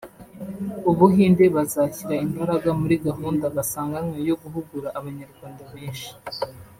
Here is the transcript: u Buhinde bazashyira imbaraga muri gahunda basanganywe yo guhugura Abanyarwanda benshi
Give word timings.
u 0.89 0.91
Buhinde 0.97 1.43
bazashyira 1.55 2.15
imbaraga 2.25 2.69
muri 2.81 2.95
gahunda 3.07 3.45
basanganywe 3.55 4.17
yo 4.29 4.35
guhugura 4.41 4.87
Abanyarwanda 4.99 5.63
benshi 5.75 6.11